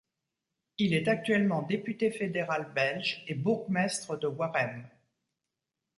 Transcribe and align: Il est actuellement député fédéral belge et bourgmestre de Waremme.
Il 0.79 0.95
est 0.95 1.07
actuellement 1.07 1.61
député 1.61 2.09
fédéral 2.09 2.73
belge 2.73 3.23
et 3.27 3.35
bourgmestre 3.35 4.17
de 4.17 4.25
Waremme. 4.25 4.89